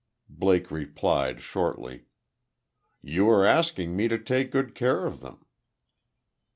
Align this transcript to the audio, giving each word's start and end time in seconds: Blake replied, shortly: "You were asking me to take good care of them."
Blake 0.31 0.71
replied, 0.71 1.43
shortly: 1.43 2.05
"You 3.03 3.25
were 3.25 3.45
asking 3.45 3.95
me 3.95 4.07
to 4.07 4.17
take 4.17 4.49
good 4.49 4.73
care 4.73 5.05
of 5.05 5.19
them." 5.21 5.45